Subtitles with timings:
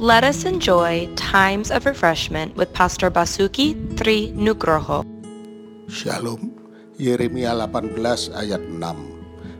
[0.00, 5.04] Let us enjoy times of refreshment with Pastor Basuki Tri Nugroho.
[5.92, 6.56] Shalom,
[6.96, 8.80] Yeremia 18 ayat 6.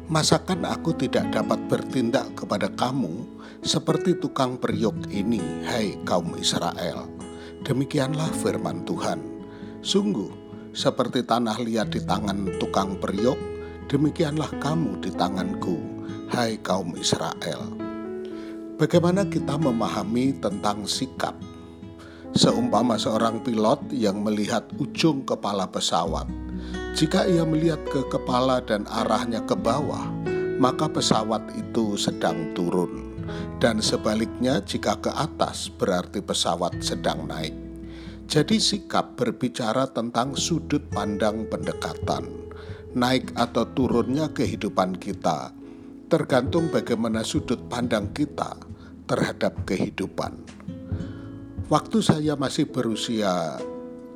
[0.09, 3.29] Masakan aku tidak dapat bertindak kepada kamu
[3.61, 7.05] seperti tukang periuk ini, hai kaum Israel.
[7.61, 9.21] Demikianlah firman Tuhan.
[9.85, 10.33] Sungguh,
[10.73, 13.37] seperti tanah liat di tangan tukang periuk,
[13.93, 15.77] demikianlah kamu di tanganku,
[16.33, 17.90] hai kaum Israel.
[18.81, 21.37] Bagaimana kita memahami tentang sikap?
[22.33, 26.25] Seumpama seorang pilot yang melihat ujung kepala pesawat,
[26.97, 30.09] jika ia melihat ke kepala dan arahnya ke bawah,
[30.57, 33.21] maka pesawat itu sedang turun,
[33.61, 37.53] dan sebaliknya, jika ke atas berarti pesawat sedang naik.
[38.33, 42.33] Jadi, sikap berbicara tentang sudut pandang pendekatan,
[42.97, 45.53] naik atau turunnya kehidupan kita
[46.11, 48.70] tergantung bagaimana sudut pandang kita
[49.11, 50.39] terhadap kehidupan.
[51.67, 53.59] Waktu saya masih berusia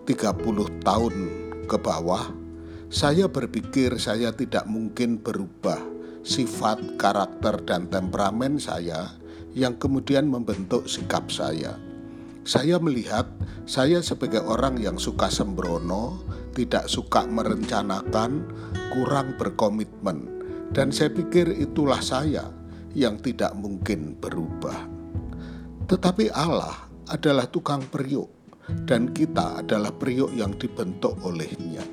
[0.07, 1.15] 30 tahun
[1.67, 2.31] ke bawah,
[2.95, 5.83] saya berpikir saya tidak mungkin berubah
[6.23, 9.19] sifat, karakter, dan temperamen saya
[9.59, 11.75] yang kemudian membentuk sikap saya.
[12.47, 13.27] Saya melihat
[13.67, 16.23] saya sebagai orang yang suka sembrono,
[16.55, 18.47] tidak suka merencanakan,
[18.95, 20.29] kurang berkomitmen,
[20.71, 22.64] dan saya pikir itulah saya
[22.95, 24.89] yang tidak mungkin berubah.
[25.85, 28.31] Tetapi Allah adalah tukang periuk
[28.89, 31.85] dan kita adalah periuk yang dibentuk olehnya.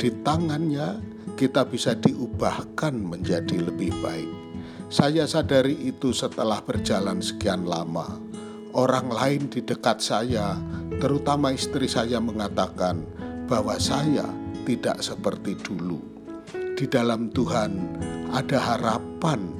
[0.00, 0.98] Di tangannya
[1.38, 4.30] kita bisa diubahkan menjadi lebih baik.
[4.90, 8.18] Saya sadari itu setelah berjalan sekian lama.
[8.74, 10.58] Orang lain di dekat saya,
[10.98, 13.02] terutama istri saya mengatakan
[13.46, 14.26] bahwa saya
[14.66, 16.10] tidak seperti dulu
[16.80, 17.76] di dalam Tuhan
[18.32, 19.59] ada harapan